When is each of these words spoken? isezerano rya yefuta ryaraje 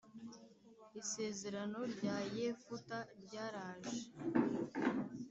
isezerano 1.01 1.79
rya 1.93 2.17
yefuta 2.37 2.97
ryaraje 3.23 3.99